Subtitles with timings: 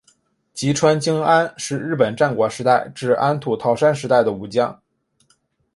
[0.51, 4.81] 吉川经安是日本战国时代至安土桃山时代的武将。